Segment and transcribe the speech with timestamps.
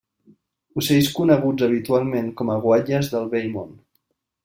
[0.81, 3.81] Ocells coneguts habitualment com a guatlles del Vell Món.